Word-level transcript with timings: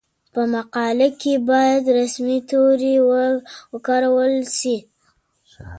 په 0.33 0.41
مقاله 0.53 1.07
کې 1.21 1.33
باید 1.49 1.83
رسمي 1.97 2.37
توري 2.49 2.95
وکارول 3.73 4.33
شي. 4.57 4.77